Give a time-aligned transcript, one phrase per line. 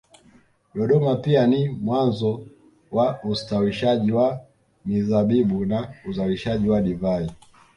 [0.73, 2.47] Dodoma pia ni mwanzo
[2.91, 4.41] wa ustawishaji wa
[4.85, 7.29] mizabibu na uzalishaji wa divai